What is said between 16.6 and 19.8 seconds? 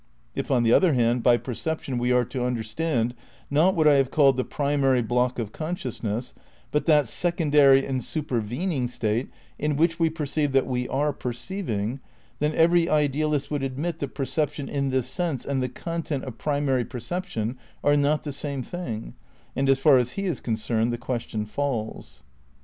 perception are not the same thing, and as